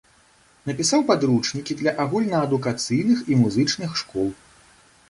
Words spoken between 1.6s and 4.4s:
для агульнаадукацыйных і музычных школ.